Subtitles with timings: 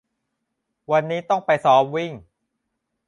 [0.91, 2.11] วันนี้ต้องไปซ้อมวิ่ง